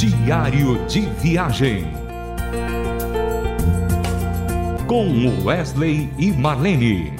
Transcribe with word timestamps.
Diário 0.00 0.82
de 0.86 1.02
Viagem. 1.20 1.86
Com 4.86 5.44
Wesley 5.44 6.08
e 6.18 6.32
Marlene. 6.32 7.12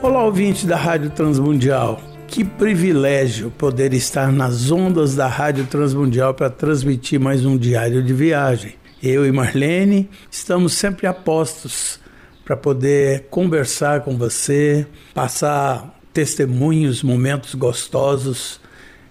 Olá, 0.00 0.22
ouvinte 0.22 0.68
da 0.68 0.76
Rádio 0.76 1.10
Transmundial. 1.10 2.00
Que 2.28 2.44
privilégio 2.44 3.50
poder 3.50 3.92
estar 3.92 4.30
nas 4.30 4.70
ondas 4.70 5.16
da 5.16 5.26
Rádio 5.26 5.66
Transmundial 5.66 6.32
para 6.32 6.48
transmitir 6.48 7.18
mais 7.18 7.44
um 7.44 7.58
diário 7.58 8.04
de 8.04 8.14
viagem. 8.14 8.74
Eu 9.02 9.26
e 9.26 9.32
Marlene 9.32 10.08
estamos 10.30 10.74
sempre 10.74 11.08
a 11.08 11.12
postos 11.12 11.98
para 12.46 12.56
poder 12.56 13.26
conversar 13.28 14.02
com 14.02 14.16
você, 14.16 14.86
passar 15.12 15.98
testemunhos, 16.12 17.02
momentos 17.02 17.56
gostosos, 17.56 18.60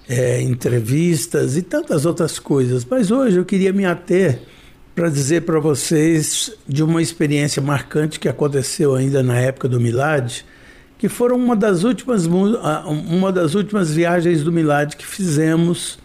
é, 0.07 0.41
entrevistas 0.41 1.57
e 1.57 1.61
tantas 1.61 2.05
outras 2.05 2.39
coisas. 2.39 2.85
Mas 2.89 3.11
hoje 3.11 3.37
eu 3.37 3.43
queria 3.43 3.73
me 3.73 3.85
ater 3.85 4.39
para 4.95 5.09
dizer 5.09 5.41
para 5.41 5.59
vocês 5.59 6.49
de 6.65 6.81
uma 6.81 7.01
experiência 7.01 7.61
marcante 7.61 8.21
que 8.21 8.29
aconteceu 8.29 8.95
ainda 8.95 9.21
na 9.21 9.37
época 9.37 9.67
do 9.67 9.81
Milad, 9.81 10.45
que 10.97 11.09
foram 11.09 11.35
uma 11.35 11.57
das 11.57 11.83
últimas 11.83 12.25
uma 12.25 13.33
das 13.33 13.53
últimas 13.53 13.91
viagens 13.91 14.43
do 14.43 14.51
Milad 14.51 14.95
que 14.95 15.05
fizemos 15.05 15.99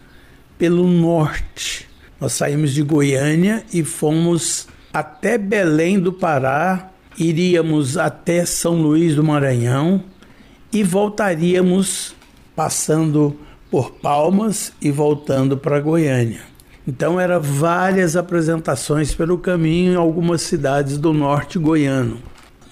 pelo 0.57 0.85
norte. 0.85 1.87
Nós 2.19 2.33
saímos 2.33 2.73
de 2.73 2.83
Goiânia 2.83 3.63
e 3.73 3.85
fomos 3.85 4.67
até 4.93 5.37
Belém 5.37 5.97
do 5.97 6.11
Pará, 6.11 6.90
iríamos 7.17 7.97
até 7.97 8.45
São 8.45 8.81
Luís 8.81 9.15
do 9.15 9.23
Maranhão 9.23 10.03
e 10.71 10.83
voltaríamos 10.83 12.15
passando 12.55 13.37
por 13.69 13.91
Palmas 13.91 14.73
e 14.81 14.91
voltando 14.91 15.57
para 15.57 15.79
Goiânia. 15.79 16.41
Então 16.87 17.19
eram 17.19 17.39
várias 17.41 18.15
apresentações 18.15 19.13
pelo 19.13 19.37
caminho 19.37 19.93
em 19.93 19.95
algumas 19.95 20.41
cidades 20.41 20.97
do 20.97 21.13
norte 21.13 21.59
goiano. 21.59 22.19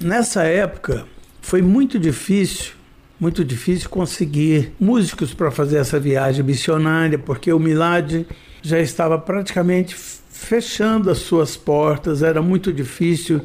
Nessa 0.01 0.43
época 0.43 1.05
foi 1.41 1.61
muito 1.61 1.99
difícil, 1.99 2.73
muito 3.19 3.45
difícil 3.45 3.89
conseguir 3.89 4.73
músicos 4.79 5.33
para 5.33 5.51
fazer 5.51 5.77
essa 5.77 5.99
viagem 5.99 6.43
missionária, 6.43 7.19
porque 7.19 7.53
o 7.53 7.59
Milad 7.59 8.25
já 8.61 8.79
estava 8.79 9.17
praticamente 9.17 9.95
fechando 9.95 11.11
as 11.11 11.19
suas 11.19 11.55
portas, 11.55 12.23
era 12.23 12.41
muito 12.41 12.73
difícil 12.73 13.41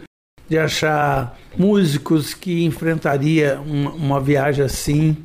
de 0.49 0.59
achar 0.59 1.39
músicos 1.57 2.35
que 2.35 2.65
enfrentaria 2.65 3.61
uma, 3.65 3.91
uma 3.93 4.21
viagem 4.21 4.65
assim, 4.65 5.17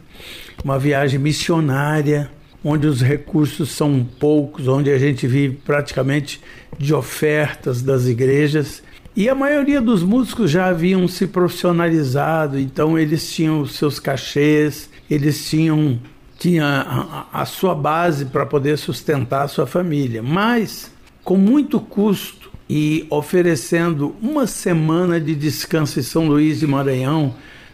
uma 0.63 0.79
viagem 0.79 1.19
missionária, 1.19 2.29
onde 2.63 2.87
os 2.87 3.01
recursos 3.01 3.71
são 3.71 4.05
poucos, 4.19 4.67
onde 4.67 4.91
a 4.91 4.97
gente 4.97 5.25
vive 5.27 5.55
praticamente 5.65 6.41
de 6.77 6.93
ofertas 6.93 7.81
das 7.81 8.05
igrejas. 8.05 8.83
E 9.15 9.27
a 9.27 9.35
maioria 9.35 9.81
dos 9.81 10.03
músicos 10.03 10.51
já 10.51 10.67
haviam 10.67 11.07
se 11.07 11.27
profissionalizado, 11.27 12.59
então 12.59 12.97
eles 12.97 13.31
tinham 13.31 13.61
os 13.61 13.75
seus 13.75 13.99
cachês, 13.99 14.89
eles 15.09 15.49
tinham 15.49 15.99
tinha 16.37 16.65
a, 16.65 17.41
a 17.41 17.45
sua 17.45 17.75
base 17.75 18.25
para 18.25 18.45
poder 18.45 18.77
sustentar 18.77 19.43
a 19.43 19.47
sua 19.49 19.67
família. 19.67 20.23
Mas, 20.23 20.89
com 21.21 21.35
muito 21.35 21.81
custo 21.81 22.49
e 22.69 23.07
oferecendo 23.09 24.15
uma 24.21 24.45
semana 24.45 25.19
de 25.19 25.33
descanso 25.33 25.99
em 25.99 26.03
São 26.03 26.27
Luís 26.27 26.59
de 26.59 26.67
Maranhão, 26.67 27.33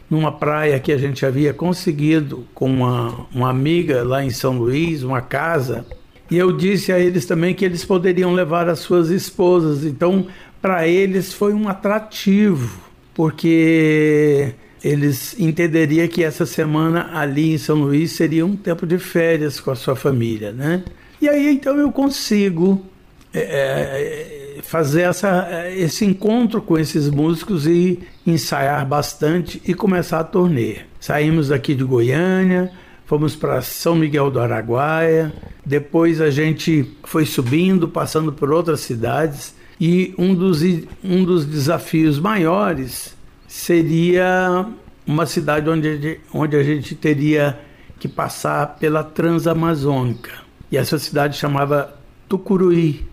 numa 0.09 0.31
praia 0.31 0.79
que 0.79 0.91
a 0.91 0.97
gente 0.97 1.25
havia 1.25 1.53
conseguido 1.53 2.47
com 2.53 2.71
uma, 2.71 3.27
uma 3.33 3.49
amiga 3.49 4.03
lá 4.03 4.23
em 4.23 4.29
São 4.29 4.57
Luís, 4.57 5.03
uma 5.03 5.21
casa. 5.21 5.85
E 6.31 6.37
eu 6.37 6.51
disse 6.51 6.91
a 6.93 6.99
eles 6.99 7.25
também 7.25 7.53
que 7.53 7.65
eles 7.65 7.83
poderiam 7.83 8.33
levar 8.33 8.69
as 8.69 8.79
suas 8.79 9.09
esposas. 9.09 9.83
Então, 9.83 10.27
para 10.61 10.87
eles 10.87 11.33
foi 11.33 11.53
um 11.53 11.67
atrativo, 11.67 12.79
porque 13.13 14.53
eles 14.83 15.37
entenderiam 15.39 16.07
que 16.07 16.23
essa 16.23 16.45
semana 16.45 17.09
ali 17.13 17.53
em 17.53 17.57
São 17.57 17.77
Luís 17.77 18.11
seria 18.11 18.45
um 18.45 18.55
tempo 18.55 18.85
de 18.87 18.97
férias 18.97 19.59
com 19.59 19.71
a 19.71 19.75
sua 19.75 19.95
família, 19.95 20.51
né? 20.51 20.83
E 21.19 21.27
aí 21.27 21.49
então 21.49 21.75
eu 21.77 21.91
consigo 21.91 22.85
é, 23.33 23.39
é, 23.39 24.34
fazer 24.65 25.01
essa, 25.01 25.69
esse 25.75 26.05
encontro 26.05 26.61
com 26.61 26.77
esses 26.77 27.09
músicos 27.09 27.67
e 27.67 27.99
ensaiar 28.25 28.85
bastante 28.85 29.61
e 29.65 29.73
começar 29.73 30.19
a 30.19 30.23
turnê. 30.23 30.77
Saímos 30.99 31.49
daqui 31.49 31.75
de 31.75 31.83
Goiânia, 31.83 32.71
fomos 33.05 33.35
para 33.35 33.61
São 33.61 33.95
Miguel 33.95 34.31
do 34.31 34.39
Araguaia, 34.39 35.31
depois 35.65 36.19
a 36.19 36.31
gente 36.31 36.91
foi 37.03 37.25
subindo, 37.25 37.87
passando 37.87 38.33
por 38.33 38.51
outras 38.51 38.79
cidades 38.79 39.55
e 39.79 40.13
um 40.17 40.33
dos, 40.33 40.61
um 41.03 41.23
dos 41.23 41.45
desafios 41.45 42.19
maiores 42.19 43.15
seria 43.47 44.65
uma 45.05 45.25
cidade 45.25 45.69
onde, 45.69 46.19
onde 46.33 46.55
a 46.55 46.63
gente 46.63 46.95
teria 46.95 47.59
que 47.99 48.07
passar 48.07 48.77
pela 48.77 49.03
Transamazônica. 49.03 50.31
E 50.71 50.77
essa 50.77 50.97
cidade 50.97 51.37
chamava 51.37 51.93
Tucuruí. 52.27 53.05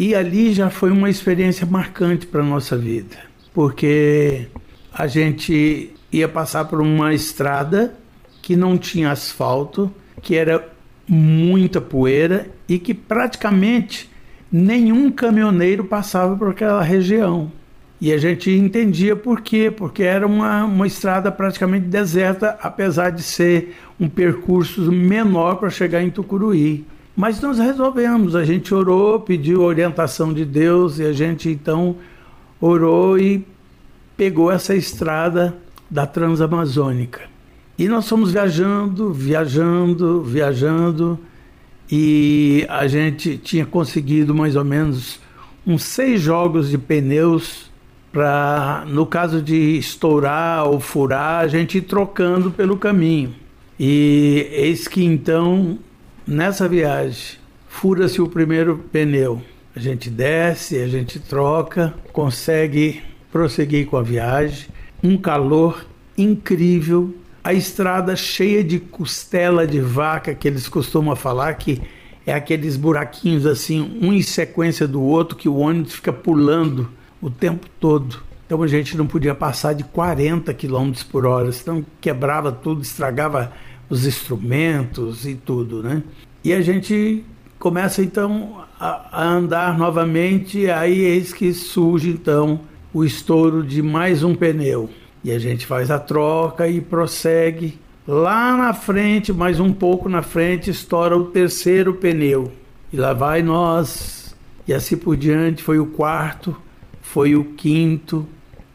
E 0.00 0.14
ali 0.14 0.54
já 0.54 0.70
foi 0.70 0.90
uma 0.90 1.10
experiência 1.10 1.66
marcante 1.66 2.26
para 2.26 2.40
a 2.40 2.44
nossa 2.44 2.74
vida, 2.74 3.18
porque 3.52 4.46
a 4.90 5.06
gente 5.06 5.90
ia 6.10 6.26
passar 6.26 6.64
por 6.64 6.80
uma 6.80 7.12
estrada 7.12 7.92
que 8.40 8.56
não 8.56 8.78
tinha 8.78 9.10
asfalto, 9.10 9.92
que 10.22 10.36
era 10.36 10.66
muita 11.06 11.82
poeira 11.82 12.48
e 12.66 12.78
que 12.78 12.94
praticamente 12.94 14.10
nenhum 14.50 15.12
caminhoneiro 15.12 15.84
passava 15.84 16.34
por 16.34 16.48
aquela 16.48 16.82
região. 16.82 17.52
E 18.00 18.10
a 18.10 18.16
gente 18.16 18.50
entendia 18.50 19.14
por 19.14 19.42
quê, 19.42 19.70
porque 19.70 20.02
era 20.02 20.26
uma, 20.26 20.64
uma 20.64 20.86
estrada 20.86 21.30
praticamente 21.30 21.84
deserta, 21.88 22.58
apesar 22.62 23.10
de 23.10 23.22
ser 23.22 23.76
um 24.00 24.08
percurso 24.08 24.90
menor 24.90 25.56
para 25.56 25.68
chegar 25.68 26.02
em 26.02 26.08
Tucuruí. 26.08 26.86
Mas 27.20 27.38
nós 27.38 27.58
resolvemos, 27.58 28.34
a 28.34 28.46
gente 28.46 28.74
orou, 28.74 29.20
pediu 29.20 29.60
orientação 29.60 30.32
de 30.32 30.42
Deus 30.42 30.98
e 30.98 31.04
a 31.04 31.12
gente 31.12 31.50
então 31.50 31.96
orou 32.58 33.18
e 33.18 33.46
pegou 34.16 34.50
essa 34.50 34.74
estrada 34.74 35.54
da 35.90 36.06
Transamazônica. 36.06 37.20
E 37.78 37.88
nós 37.88 38.08
fomos 38.08 38.32
viajando, 38.32 39.12
viajando, 39.12 40.22
viajando 40.22 41.18
e 41.92 42.64
a 42.70 42.86
gente 42.86 43.36
tinha 43.36 43.66
conseguido 43.66 44.34
mais 44.34 44.56
ou 44.56 44.64
menos 44.64 45.20
uns 45.66 45.82
seis 45.82 46.22
jogos 46.22 46.70
de 46.70 46.78
pneus 46.78 47.70
para, 48.10 48.86
no 48.88 49.04
caso 49.04 49.42
de 49.42 49.76
estourar 49.76 50.66
ou 50.66 50.80
furar, 50.80 51.44
a 51.44 51.48
gente 51.48 51.76
ir 51.76 51.82
trocando 51.82 52.50
pelo 52.50 52.78
caminho. 52.78 53.34
E 53.78 54.48
eis 54.52 54.88
que 54.88 55.04
então, 55.04 55.78
nessa 56.26 56.68
viagem, 56.68 57.38
fura-se 57.68 58.20
o 58.20 58.28
primeiro 58.28 58.78
pneu. 58.92 59.42
A 59.74 59.78
gente 59.78 60.10
desce, 60.10 60.78
a 60.78 60.88
gente 60.88 61.18
troca, 61.18 61.94
consegue 62.12 63.02
prosseguir 63.30 63.86
com 63.86 63.96
a 63.96 64.02
viagem. 64.02 64.68
Um 65.02 65.16
calor 65.16 65.86
incrível, 66.18 67.14
a 67.42 67.54
estrada 67.54 68.14
cheia 68.16 68.62
de 68.62 68.78
costela 68.78 69.66
de 69.66 69.80
vaca 69.80 70.34
que 70.34 70.46
eles 70.46 70.68
costumam 70.68 71.16
falar 71.16 71.54
que 71.54 71.80
é 72.26 72.34
aqueles 72.34 72.76
buraquinhos 72.76 73.46
assim, 73.46 73.98
um 74.02 74.12
em 74.12 74.22
sequência 74.22 74.86
do 74.86 75.02
outro 75.02 75.36
que 75.36 75.48
o 75.48 75.56
ônibus 75.56 75.94
fica 75.94 76.12
pulando 76.12 76.90
o 77.20 77.30
tempo 77.30 77.66
todo. 77.78 78.22
Então 78.46 78.62
a 78.62 78.66
gente 78.66 78.96
não 78.96 79.06
podia 79.06 79.34
passar 79.34 79.74
de 79.74 79.84
40 79.84 80.52
km 80.54 80.92
por 81.10 81.24
hora, 81.24 81.52
senão 81.52 81.84
quebrava 82.00 82.50
tudo, 82.50 82.82
estragava 82.82 83.52
os 83.90 84.06
instrumentos 84.06 85.26
e 85.26 85.34
tudo, 85.34 85.82
né? 85.82 86.02
E 86.42 86.54
a 86.54 86.62
gente 86.62 87.22
começa 87.58 88.02
então 88.02 88.64
a, 88.78 89.20
a 89.20 89.28
andar 89.28 89.76
novamente, 89.76 90.70
aí 90.70 91.00
eis 91.00 91.32
que 91.34 91.52
surge 91.52 92.08
então 92.08 92.60
o 92.94 93.04
estouro 93.04 93.62
de 93.62 93.82
mais 93.82 94.22
um 94.22 94.34
pneu. 94.34 94.88
E 95.22 95.30
a 95.30 95.38
gente 95.38 95.66
faz 95.66 95.90
a 95.90 95.98
troca 95.98 96.66
e 96.66 96.80
prossegue. 96.80 97.78
Lá 98.08 98.56
na 98.56 98.72
frente, 98.72 99.32
mais 99.32 99.60
um 99.60 99.72
pouco 99.72 100.08
na 100.08 100.22
frente, 100.22 100.70
estoura 100.70 101.14
o 101.14 101.26
terceiro 101.26 101.92
pneu. 101.92 102.50
E 102.90 102.96
lá 102.96 103.12
vai 103.12 103.42
nós. 103.42 104.34
E 104.66 104.72
assim 104.72 104.96
por 104.96 105.16
diante, 105.16 105.62
foi 105.62 105.78
o 105.78 105.86
quarto 105.86 106.56
foi 107.10 107.34
o 107.34 107.44
quinto, 107.44 108.24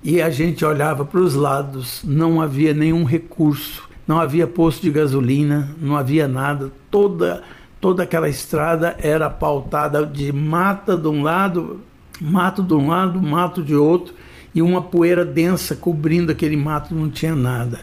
e 0.04 0.22
a 0.22 0.30
gente 0.30 0.66
olhava 0.66 1.06
para 1.06 1.22
os 1.22 1.36
lados, 1.36 2.02
não 2.04 2.42
havia 2.42 2.74
nenhum 2.74 3.06
recurso, 3.06 3.90
não 4.08 4.20
havia 4.20 4.48
posto 4.48 4.82
de 4.82 4.92
gasolina, 4.92 5.70
não 5.82 5.96
havia 5.96 6.28
nada, 6.28 6.72
toda 6.90 7.44
toda 7.86 8.02
aquela 8.02 8.28
estrada 8.28 8.96
era 9.00 9.30
pautada 9.30 10.04
de 10.08 10.32
mata 10.32 10.98
de 10.98 11.08
um 11.08 11.22
lado, 11.22 11.82
mato 12.20 12.64
de 12.64 12.74
um 12.74 12.88
lado, 12.88 13.22
mato 13.22 13.62
de 13.62 13.76
outro, 13.76 14.16
e 14.56 14.62
uma 14.62 14.82
poeira 14.82 15.24
densa 15.24 15.76
cobrindo 15.76 16.32
aquele 16.32 16.58
mato, 16.58 16.96
não 16.96 17.12
tinha 17.12 17.36
nada. 17.36 17.82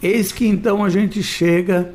Eis 0.00 0.30
que 0.30 0.46
então 0.46 0.84
a 0.84 0.88
gente 0.88 1.20
chega 1.20 1.92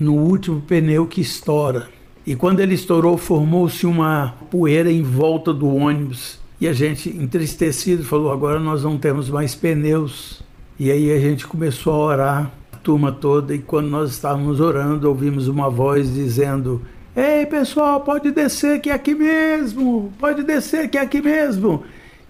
no 0.00 0.14
último 0.14 0.62
pneu 0.62 1.06
que 1.06 1.20
estoura. 1.20 1.88
E 2.26 2.34
quando 2.34 2.60
ele 2.60 2.74
estourou, 2.74 3.18
formou-se 3.18 3.86
uma 3.86 4.34
poeira 4.50 4.90
em 4.90 5.02
volta 5.02 5.52
do 5.52 5.68
ônibus. 5.68 6.40
E 6.60 6.66
a 6.66 6.72
gente, 6.72 7.10
entristecido, 7.10 8.04
falou: 8.04 8.32
agora 8.32 8.58
nós 8.58 8.82
não 8.82 8.96
temos 8.96 9.28
mais 9.28 9.54
pneus. 9.54 10.42
E 10.78 10.90
aí 10.90 11.12
a 11.12 11.20
gente 11.20 11.46
começou 11.46 11.92
a 11.92 11.98
orar, 11.98 12.52
turma 12.86 13.10
toda, 13.10 13.52
e 13.52 13.58
quando 13.58 13.88
nós 13.88 14.12
estávamos 14.12 14.60
orando, 14.60 15.08
ouvimos 15.08 15.48
uma 15.48 15.68
voz 15.68 16.14
dizendo: 16.14 16.80
Ei 17.16 17.44
pessoal, 17.44 18.00
pode 18.02 18.30
descer 18.30 18.80
que 18.80 18.90
é 18.90 18.92
aqui 18.92 19.12
mesmo, 19.12 20.12
pode 20.20 20.44
descer 20.44 20.88
que 20.88 20.96
é 20.96 21.00
aqui 21.00 21.20
mesmo. 21.20 21.82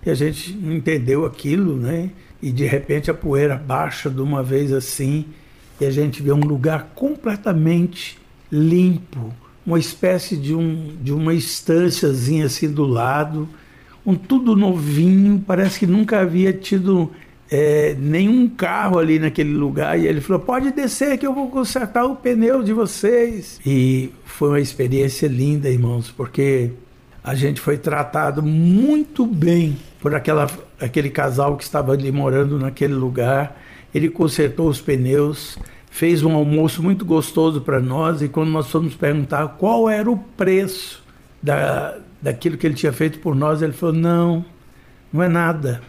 E 0.05 0.09
a 0.09 0.15
gente 0.15 0.55
não 0.55 0.73
entendeu 0.73 1.27
aquilo, 1.27 1.77
né? 1.77 2.09
E 2.41 2.51
de 2.51 2.65
repente 2.65 3.11
a 3.11 3.15
poeira 3.15 3.55
baixa 3.55 4.09
de 4.09 4.23
uma 4.23 4.43
vez 4.43 4.73
assim, 4.73 5.27
e 5.79 5.85
a 5.85 5.91
gente 5.91 6.23
vê 6.23 6.33
um 6.33 6.41
lugar 6.41 6.93
completamente 6.95 8.19
limpo 8.51 9.35
uma 9.67 9.79
espécie 9.81 10.37
de, 10.37 10.55
um, 10.55 10.93
de 11.03 11.13
uma 11.13 11.35
estânciazinha 11.35 12.47
assim 12.47 12.71
do 12.71 12.85
lado, 12.85 13.49
um 14.07 14.15
tudo 14.15 14.55
novinho, 14.55 15.43
parece 15.45 15.81
que 15.81 15.87
nunca 15.87 16.21
havia 16.21 16.53
tido 16.53 17.11
é, 17.51 17.95
nenhum 17.99 18.49
carro 18.49 18.99
ali 18.99 19.19
naquele 19.19 19.53
lugar. 19.53 19.99
E 19.99 20.07
ele 20.07 20.21
falou: 20.21 20.43
pode 20.43 20.73
descer 20.73 21.19
que 21.19 21.27
eu 21.27 21.35
vou 21.35 21.51
consertar 21.51 22.05
o 22.05 22.17
pneu 22.17 22.63
de 22.63 22.73
vocês. 22.73 23.61
E 23.65 24.11
foi 24.25 24.49
uma 24.49 24.61
experiência 24.61 25.27
linda, 25.27 25.69
irmãos, 25.69 26.11
porque 26.11 26.71
a 27.23 27.35
gente 27.35 27.61
foi 27.61 27.77
tratado 27.77 28.43
muito 28.43 29.27
bem 29.27 29.77
por 30.01 30.15
aquela, 30.15 30.47
aquele 30.81 31.11
casal 31.11 31.57
que 31.57 31.65
estava 31.65 31.93
ali 31.93 32.11
morando 32.13 32.59
naquele 32.59 32.95
lugar. 32.95 33.61
Ele 33.95 34.09
consertou 34.09 34.69
os 34.69 34.81
pneus 34.81 35.59
fez 35.97 36.23
um 36.23 36.35
almoço 36.35 36.83
muito 36.83 37.07
gostoso 37.07 37.63
para 37.63 37.81
nós 37.81 38.21
e 38.21 38.29
quando 38.29 38.51
nós 38.51 38.71
fomos 38.71 38.95
perguntar 38.95 39.57
qual 39.59 39.89
era 39.89 40.11
o 40.11 40.19
preço 40.19 41.03
da, 41.43 41.97
daquilo 42.21 42.59
que 42.59 42.67
ele 42.67 42.75
tinha 42.75 42.93
feito 42.93 43.19
por 43.19 43.35
nós, 43.35 43.63
ele 43.63 43.73
falou: 43.73 43.95
não, 43.95 44.45
não 45.11 45.23
é 45.23 45.29
nada, 45.29 45.81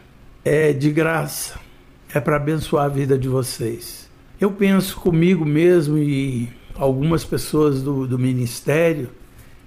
é 0.48 0.72
de 0.72 0.92
graça, 0.92 1.60
é 2.14 2.22
para 2.22 2.38
abençoar 2.38 2.86
a 2.86 2.90
vida 2.90 3.18
de 3.18 3.28
vocês. 3.28 4.10
Eu 4.40 4.50
penso 4.50 4.96
comigo 4.98 5.46
mesmo 5.46 5.98
e 5.98 6.48
algumas 6.76 7.26
pessoas 7.26 7.82
do, 7.82 8.08
do 8.08 8.18
ministério 8.18 9.10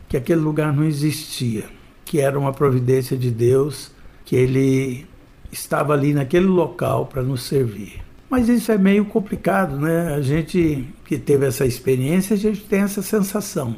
que 0.08 0.16
aquele 0.16 0.40
lugar 0.40 0.72
não 0.72 0.84
existia, 0.84 1.64
que 2.04 2.18
era 2.18 2.38
uma 2.38 2.52
providência 2.52 3.16
de 3.16 3.30
Deus, 3.30 3.92
que 4.24 4.34
ele 4.34 5.06
estava 5.52 5.92
ali 5.92 6.14
naquele 6.14 6.46
local 6.46 7.06
para 7.06 7.22
nos 7.22 7.42
servir. 7.42 8.00
Mas 8.30 8.48
isso 8.48 8.72
é 8.72 8.78
meio 8.78 9.04
complicado, 9.04 9.76
né? 9.76 10.14
A 10.14 10.22
gente 10.22 10.88
que 11.04 11.18
teve 11.18 11.46
essa 11.46 11.66
experiência, 11.66 12.34
a 12.34 12.38
gente 12.38 12.62
tem 12.62 12.80
essa 12.80 13.02
sensação. 13.02 13.76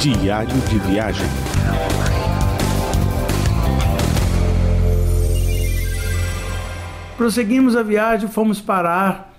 Diário 0.00 0.60
de 0.68 0.78
viagem. 0.90 1.51
Prosseguimos 7.16 7.76
a 7.76 7.82
viagem, 7.82 8.28
fomos 8.28 8.60
parar 8.60 9.34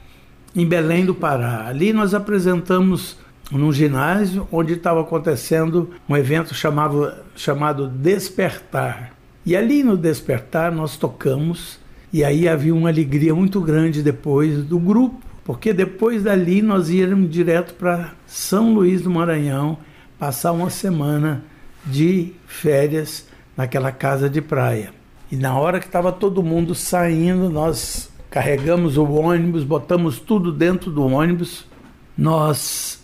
em 0.56 0.66
Belém 0.66 1.06
do 1.06 1.16
Pará. 1.16 1.66
Ali 1.68 1.92
nós 1.92 2.14
apresentamos 2.14 3.18
num 3.52 3.74
ginásio 3.74 4.48
onde 4.52 4.74
estava 4.74 5.02
acontecendo 5.02 5.90
um 6.08 6.16
evento 6.16 6.54
chamado, 6.54 7.12
chamado 7.36 7.88
Despertar. 7.88 9.14
E 9.46 9.56
ali 9.56 9.84
no 9.84 9.98
Despertar 9.98 10.72
nós 10.72 10.98
tocamos 10.98 11.80
e 12.12 12.24
aí 12.24 12.48
havia 12.48 12.76
uma 12.76 12.90
alegria 12.90 13.34
muito 13.34 13.60
grande 13.60 14.04
depois 14.04 14.64
do 14.64 14.78
grupo, 14.78 15.20
porque 15.44 15.74
depois 15.74 16.24
dali 16.24 16.62
nós 16.62 16.90
íamos 16.90 17.30
direto 17.30 17.74
para 17.74 18.14
São 18.28 18.72
Luís 18.72 19.02
do 19.02 19.10
Maranhão, 19.10 19.80
passar 20.20 20.52
uma 20.52 20.70
semana 20.70 21.44
de 21.86 22.34
férias 22.46 23.28
naquela 23.58 23.92
casa 23.92 24.30
de 24.30 24.42
praia. 24.42 25.03
E 25.34 25.36
na 25.36 25.58
hora 25.58 25.80
que 25.80 25.88
estava 25.88 26.12
todo 26.12 26.44
mundo 26.44 26.76
saindo, 26.76 27.50
nós 27.50 28.08
carregamos 28.30 28.98
o 28.98 29.04
ônibus, 29.04 29.64
botamos 29.64 30.20
tudo 30.20 30.52
dentro 30.52 30.92
do 30.92 31.02
ônibus. 31.08 31.66
Nós 32.16 33.02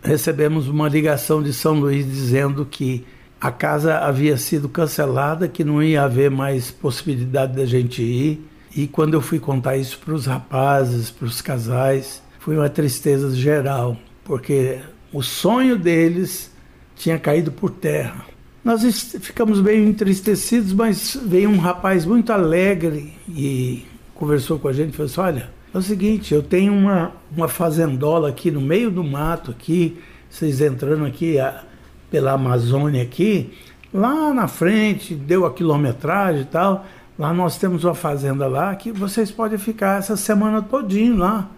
recebemos 0.00 0.68
uma 0.68 0.88
ligação 0.88 1.42
de 1.42 1.52
São 1.52 1.80
Luís 1.80 2.06
dizendo 2.06 2.64
que 2.64 3.04
a 3.40 3.50
casa 3.50 3.98
havia 3.98 4.36
sido 4.36 4.68
cancelada, 4.68 5.48
que 5.48 5.64
não 5.64 5.82
ia 5.82 6.04
haver 6.04 6.30
mais 6.30 6.70
possibilidade 6.70 7.56
da 7.56 7.66
gente 7.66 8.00
ir 8.00 8.48
e 8.76 8.86
quando 8.86 9.14
eu 9.14 9.20
fui 9.20 9.40
contar 9.40 9.76
isso 9.76 9.98
para 9.98 10.14
os 10.14 10.24
rapazes, 10.24 11.10
para 11.10 11.26
os 11.26 11.42
casais, 11.42 12.22
foi 12.38 12.56
uma 12.56 12.70
tristeza 12.70 13.34
geral, 13.34 13.96
porque 14.22 14.78
o 15.12 15.20
sonho 15.20 15.76
deles 15.76 16.48
tinha 16.94 17.18
caído 17.18 17.50
por 17.50 17.70
terra. 17.70 18.31
Nós 18.64 18.84
ficamos 19.20 19.60
bem 19.60 19.88
entristecidos, 19.88 20.72
mas 20.72 21.18
veio 21.20 21.50
um 21.50 21.58
rapaz 21.58 22.06
muito 22.06 22.32
alegre 22.32 23.12
e 23.28 23.84
conversou 24.14 24.56
com 24.58 24.68
a 24.68 24.72
gente 24.72 24.90
e 24.90 24.96
falou 24.96 25.10
assim: 25.10 25.20
Olha, 25.20 25.50
é 25.74 25.78
o 25.78 25.82
seguinte, 25.82 26.32
eu 26.32 26.44
tenho 26.44 26.72
uma, 26.72 27.12
uma 27.36 27.48
fazendola 27.48 28.28
aqui 28.28 28.52
no 28.52 28.60
meio 28.60 28.88
do 28.88 29.02
mato, 29.02 29.50
aqui, 29.50 29.98
vocês 30.30 30.60
entrando 30.60 31.04
aqui 31.04 31.40
a, 31.40 31.64
pela 32.08 32.32
Amazônia 32.32 33.02
aqui, 33.02 33.52
lá 33.92 34.32
na 34.32 34.46
frente, 34.46 35.14
deu 35.14 35.44
a 35.44 35.52
quilometragem 35.52 36.42
e 36.42 36.46
tal. 36.46 36.86
Lá 37.18 37.34
nós 37.34 37.58
temos 37.58 37.82
uma 37.82 37.94
fazenda 37.94 38.46
lá 38.46 38.74
que 38.76 38.92
vocês 38.92 39.30
podem 39.30 39.58
ficar 39.58 39.98
essa 39.98 40.16
semana 40.16 40.62
todinho 40.62 41.16
lá. 41.16 41.48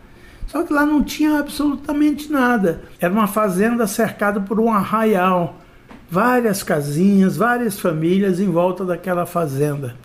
Só 0.46 0.62
que 0.62 0.72
lá 0.72 0.86
não 0.86 1.02
tinha 1.02 1.38
absolutamente 1.38 2.30
nada. 2.30 2.82
Era 2.98 3.12
uma 3.12 3.26
fazenda 3.26 3.86
cercada 3.86 4.40
por 4.40 4.58
um 4.58 4.72
arraial. 4.72 5.60
Várias 6.14 6.62
casinhas, 6.62 7.36
várias 7.36 7.80
famílias 7.80 8.38
em 8.38 8.48
volta 8.48 8.84
daquela 8.84 9.26
fazenda. 9.26 9.96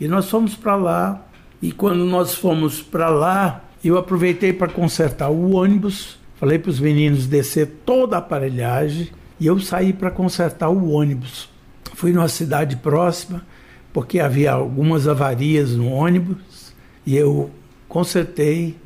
E 0.00 0.06
nós 0.06 0.30
fomos 0.30 0.54
para 0.54 0.76
lá. 0.76 1.26
E 1.60 1.72
quando 1.72 2.04
nós 2.04 2.32
fomos 2.32 2.80
para 2.80 3.08
lá, 3.08 3.64
eu 3.82 3.98
aproveitei 3.98 4.52
para 4.52 4.68
consertar 4.68 5.30
o 5.30 5.56
ônibus. 5.56 6.16
Falei 6.36 6.60
para 6.60 6.70
os 6.70 6.78
meninos 6.78 7.26
descer 7.26 7.66
toda 7.84 8.14
a 8.14 8.20
aparelhagem. 8.20 9.08
E 9.40 9.48
eu 9.48 9.58
saí 9.58 9.92
para 9.92 10.12
consertar 10.12 10.68
o 10.68 10.90
ônibus. 10.90 11.48
Fui 11.92 12.12
numa 12.12 12.28
cidade 12.28 12.76
próxima 12.76 13.44
porque 13.92 14.20
havia 14.20 14.52
algumas 14.52 15.08
avarias 15.08 15.72
no 15.72 15.88
ônibus 15.88 16.72
e 17.04 17.16
eu 17.16 17.50
consertei 17.88 18.76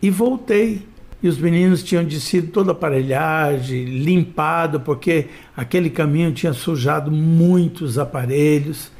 e 0.00 0.08
voltei. 0.08 0.88
E 1.24 1.28
os 1.28 1.38
meninos 1.38 1.82
tinham 1.82 2.04
descido 2.04 2.48
toda 2.48 2.72
a 2.72 2.72
aparelhagem, 2.72 3.86
limpado, 3.86 4.78
porque 4.78 5.28
aquele 5.56 5.88
caminho 5.88 6.30
tinha 6.32 6.52
sujado 6.52 7.10
muitos 7.10 7.96
aparelhos, 7.96 8.92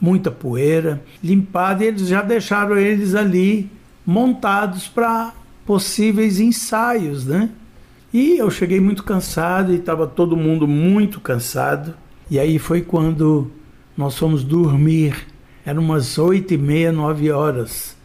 muita 0.00 0.30
poeira, 0.30 1.02
limpado, 1.20 1.82
e 1.82 1.88
eles 1.88 2.06
já 2.06 2.22
deixaram 2.22 2.78
eles 2.78 3.16
ali 3.16 3.68
montados 4.06 4.86
para 4.86 5.34
possíveis 5.66 6.38
ensaios, 6.38 7.26
né? 7.26 7.50
E 8.12 8.38
eu 8.38 8.52
cheguei 8.52 8.78
muito 8.78 9.02
cansado 9.02 9.72
e 9.72 9.76
estava 9.76 10.06
todo 10.06 10.36
mundo 10.36 10.68
muito 10.68 11.20
cansado. 11.20 11.92
E 12.30 12.38
aí 12.38 12.56
foi 12.56 12.82
quando 12.82 13.50
nós 13.96 14.16
fomos 14.16 14.44
dormir. 14.44 15.26
Eram 15.66 15.82
umas 15.82 16.18
oito 16.18 16.54
e 16.54 16.56
meia, 16.56 16.92
nove 16.92 17.32
horas. 17.32 17.96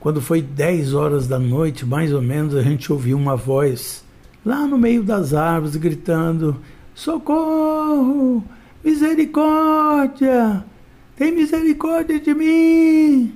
Quando 0.00 0.22
foi 0.22 0.40
dez 0.40 0.94
horas 0.94 1.28
da 1.28 1.38
noite, 1.38 1.84
mais 1.84 2.10
ou 2.10 2.22
menos, 2.22 2.56
a 2.56 2.62
gente 2.62 2.90
ouviu 2.90 3.18
uma 3.18 3.36
voz 3.36 4.02
lá 4.44 4.66
no 4.66 4.78
meio 4.78 5.02
das 5.02 5.34
árvores 5.34 5.76
gritando: 5.76 6.56
Socorro! 6.94 8.42
Misericórdia! 8.82 10.64
Tem 11.14 11.30
misericórdia 11.30 12.18
de 12.18 12.32
mim! 12.32 13.34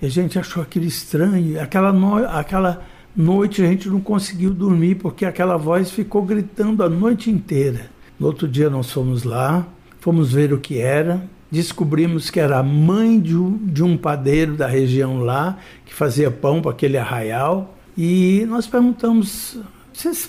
E 0.00 0.06
a 0.06 0.08
gente 0.08 0.38
achou 0.38 0.62
aquilo 0.62 0.86
estranho. 0.86 1.60
Aquela, 1.60 1.92
no... 1.92 2.16
aquela 2.26 2.82
noite 3.14 3.62
a 3.62 3.66
gente 3.66 3.86
não 3.90 4.00
conseguiu 4.00 4.54
dormir 4.54 4.94
porque 4.94 5.26
aquela 5.26 5.58
voz 5.58 5.90
ficou 5.90 6.22
gritando 6.22 6.82
a 6.82 6.88
noite 6.88 7.30
inteira. 7.30 7.90
No 8.18 8.28
outro 8.28 8.48
dia 8.48 8.70
nós 8.70 8.90
fomos 8.90 9.24
lá, 9.24 9.66
fomos 10.00 10.32
ver 10.32 10.54
o 10.54 10.58
que 10.58 10.78
era 10.78 11.28
descobrimos 11.50 12.30
que 12.30 12.40
era 12.40 12.58
a 12.58 12.62
mãe 12.62 13.18
de 13.18 13.36
um, 13.36 13.56
de 13.56 13.82
um 13.82 13.96
padeiro 13.96 14.54
da 14.54 14.66
região 14.66 15.20
lá, 15.20 15.58
que 15.84 15.94
fazia 15.94 16.30
pão 16.30 16.60
para 16.60 16.70
aquele 16.70 16.98
arraial. 16.98 17.74
E 17.96 18.46
nós 18.48 18.66
perguntamos: 18.66 19.58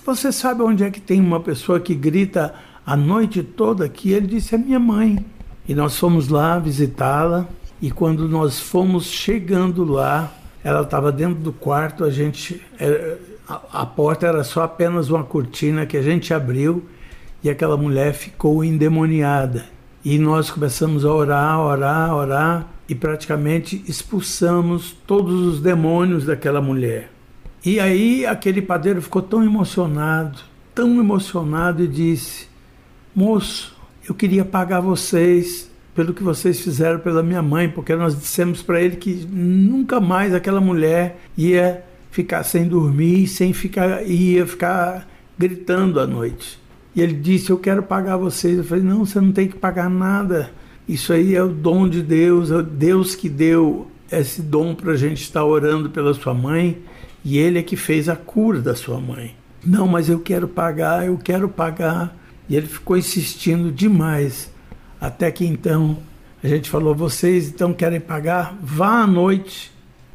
você 0.05 0.31
sabe 0.31 0.63
onde 0.63 0.83
é 0.83 0.89
que 0.89 1.01
tem 1.01 1.19
uma 1.19 1.39
pessoa 1.39 1.79
que 1.79 1.93
grita 1.93 2.53
a 2.85 2.95
noite 2.95 3.43
toda 3.43 3.85
aqui? 3.85 4.11
Ele 4.11 4.27
disse: 4.27 4.55
é 4.55 4.57
minha 4.57 4.79
mãe. 4.79 5.23
E 5.67 5.75
nós 5.75 5.97
fomos 5.97 6.29
lá 6.29 6.57
visitá-la. 6.57 7.47
E 7.81 7.91
quando 7.91 8.27
nós 8.27 8.59
fomos 8.59 9.05
chegando 9.05 9.85
lá, 9.85 10.33
ela 10.63 10.81
estava 10.81 11.11
dentro 11.11 11.35
do 11.35 11.53
quarto. 11.53 12.03
A 12.03 12.09
gente, 12.09 12.61
é, 12.79 13.17
a 13.71 13.85
porta 13.85 14.25
era 14.25 14.43
só 14.43 14.63
apenas 14.63 15.09
uma 15.09 15.23
cortina 15.23 15.85
que 15.85 15.95
a 15.95 16.01
gente 16.01 16.33
abriu 16.33 16.83
e 17.43 17.49
aquela 17.49 17.77
mulher 17.77 18.13
ficou 18.13 18.63
endemoniada. 18.63 19.65
E 20.03 20.17
nós 20.17 20.49
começamos 20.49 21.03
a 21.03 21.13
orar, 21.13 21.59
orar, 21.59 22.15
orar. 22.15 22.67
e 22.87 22.95
praticamente 22.95 23.83
expulsamos 23.87 24.95
todos 25.05 25.33
os 25.45 25.61
demônios 25.61 26.25
daquela 26.25 26.61
mulher. 26.61 27.11
E 27.63 27.79
aí 27.79 28.25
aquele 28.25 28.61
padeiro 28.61 29.01
ficou 29.01 29.21
tão 29.21 29.43
emocionado, 29.43 30.39
tão 30.73 30.99
emocionado 30.99 31.83
e 31.83 31.87
disse: 31.87 32.47
Moço, 33.13 33.75
eu 34.07 34.15
queria 34.15 34.45
pagar 34.45 34.79
vocês 34.79 35.69
pelo 35.93 36.13
que 36.13 36.23
vocês 36.23 36.61
fizeram 36.61 36.99
pela 36.99 37.21
minha 37.21 37.41
mãe, 37.41 37.69
porque 37.69 37.93
nós 37.95 38.17
dissemos 38.17 38.61
para 38.61 38.81
ele 38.81 38.95
que 38.95 39.27
nunca 39.29 39.99
mais 39.99 40.33
aquela 40.33 40.61
mulher 40.61 41.19
ia 41.37 41.83
ficar 42.09 42.43
sem 42.43 42.67
dormir, 42.67 43.27
sem 43.27 43.51
ficar 43.51 44.03
ia 44.03 44.47
ficar 44.47 45.07
gritando 45.37 45.99
à 45.99 46.07
noite. 46.07 46.59
E 46.99 47.01
ele 47.01 47.13
disse: 47.13 47.49
Eu 47.49 47.57
quero 47.57 47.81
pagar 47.81 48.17
vocês. 48.17 48.57
Eu 48.57 48.63
falei: 48.65 48.83
Não, 48.83 49.05
você 49.05 49.21
não 49.21 49.31
tem 49.31 49.47
que 49.47 49.55
pagar 49.55 49.89
nada. 49.89 50.51
Isso 50.85 51.13
aí 51.13 51.33
é 51.33 51.41
o 51.41 51.47
dom 51.47 51.87
de 51.87 52.01
Deus, 52.01 52.51
é 52.51 52.61
Deus 52.61 53.15
que 53.15 53.29
deu 53.29 53.89
esse 54.11 54.41
dom 54.41 54.75
para 54.75 54.91
a 54.91 54.97
gente 54.97 55.21
estar 55.21 55.45
orando 55.45 55.89
pela 55.89 56.13
sua 56.13 56.33
mãe 56.33 56.79
e 57.23 57.37
Ele 57.37 57.59
é 57.59 57.63
que 57.63 57.77
fez 57.77 58.09
a 58.09 58.15
cura 58.15 58.59
da 58.59 58.75
sua 58.75 58.99
mãe. 58.99 59.33
Não, 59.63 59.87
mas 59.87 60.09
eu 60.09 60.19
quero 60.19 60.47
pagar, 60.47 61.05
eu 61.05 61.17
quero 61.17 61.47
pagar. 61.47 62.17
E 62.49 62.55
ele 62.55 62.65
ficou 62.65 62.97
insistindo 62.97 63.71
demais. 63.71 64.51
Até 64.99 65.31
que 65.31 65.45
então 65.45 65.99
a 66.43 66.47
gente 66.49 66.69
falou: 66.69 66.93
vocês 66.93 67.47
então 67.47 67.71
querem 67.71 68.01
pagar? 68.01 68.57
Vá 68.61 69.03
à 69.03 69.07
noite 69.07 69.71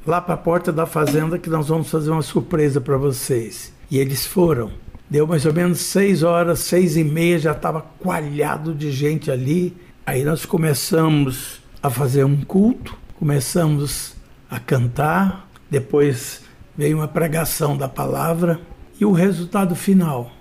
lá 0.06 0.20
para 0.20 0.34
a 0.34 0.38
porta 0.38 0.70
da 0.70 0.84
fazenda 0.84 1.38
que 1.38 1.48
nós 1.48 1.68
vamos 1.68 1.88
fazer 1.88 2.10
uma 2.10 2.20
surpresa 2.20 2.78
para 2.78 2.98
vocês. 2.98 3.72
E 3.90 3.96
eles 3.96 4.26
foram. 4.26 4.84
Deu 5.08 5.26
mais 5.26 5.44
ou 5.44 5.52
menos 5.52 5.80
seis 5.80 6.23
horas, 6.23 6.61
seis 6.61 6.96
e 6.96 7.04
meia, 7.04 7.38
já 7.38 7.52
estava 7.52 7.82
coalhado 7.82 8.75
de 8.75 8.90
gente 8.90 9.30
ali. 9.30 9.76
Aí 10.06 10.25
nós 10.25 10.44
começamos 10.46 11.61
a 11.82 11.90
fazer 11.90 12.25
um 12.25 12.42
culto, 12.42 12.96
começamos 13.18 14.16
a 14.50 14.58
cantar, 14.58 15.49
depois 15.70 16.42
veio 16.76 16.99
uma 16.99 17.08
pregação 17.08 17.76
da 17.76 17.88
palavra 17.88 18.61
e 19.00 19.04
o 19.04 19.12
resultado 19.12 19.75
final, 19.75 20.32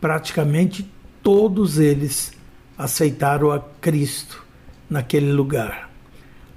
praticamente 0.00 0.88
todos 1.22 1.78
eles 1.78 2.32
aceitaram 2.76 3.50
a 3.50 3.60
Cristo 3.80 4.44
naquele 4.88 5.32
lugar. 5.32 5.90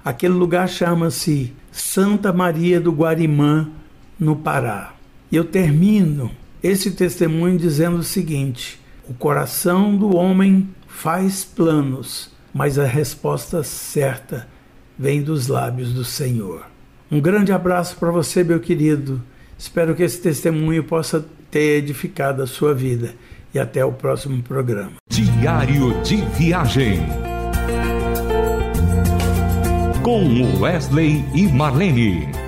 Aquele 0.04 0.34
lugar 0.34 0.68
chama-se 0.68 1.52
Santa 1.72 2.32
Maria 2.32 2.80
do 2.80 2.92
Guarimã, 2.92 3.70
no 4.18 4.36
Pará. 4.36 4.94
E 5.30 5.36
eu 5.36 5.44
termino 5.44 6.30
esse 6.62 6.90
testemunho 6.90 7.58
dizendo 7.58 7.98
o 7.98 8.04
seguinte: 8.04 8.80
o 9.08 9.14
coração 9.14 9.96
do 9.96 10.16
homem 10.16 10.68
faz 10.86 11.44
planos, 11.44 12.30
mas 12.52 12.78
a 12.78 12.84
resposta 12.84 13.62
certa 13.62 14.48
vem 14.98 15.22
dos 15.22 15.46
lábios 15.46 15.92
do 15.92 16.04
Senhor. 16.04 16.66
Um 17.10 17.20
grande 17.20 17.52
abraço 17.52 17.96
para 17.96 18.10
você, 18.10 18.44
meu 18.44 18.60
querido. 18.60 19.22
Espero 19.56 19.94
que 19.94 20.02
esse 20.02 20.20
testemunho 20.20 20.84
possa 20.84 21.24
ter 21.50 21.78
edificado 21.78 22.42
a 22.42 22.46
sua 22.46 22.74
vida. 22.74 23.14
E 23.54 23.58
até 23.58 23.82
o 23.82 23.92
próximo 23.92 24.42
programa. 24.42 24.92
Diário 25.08 26.02
de 26.02 26.16
Viagem. 26.36 27.00
Com 30.02 30.60
Wesley 30.60 31.24
e 31.34 31.48
Marlene. 31.48 32.47